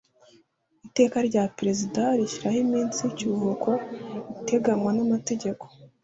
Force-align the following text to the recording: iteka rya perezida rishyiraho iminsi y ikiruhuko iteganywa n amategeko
iteka 0.87 1.17
rya 1.29 1.43
perezida 1.57 2.03
rishyiraho 2.19 2.57
iminsi 2.65 2.99
y 3.03 3.09
ikiruhuko 3.11 3.69
iteganywa 4.39 4.89
n 4.93 4.99
amategeko 5.05 5.63